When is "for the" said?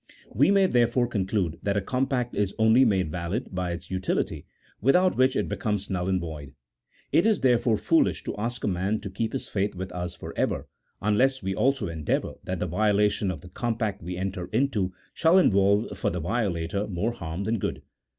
15.95-16.19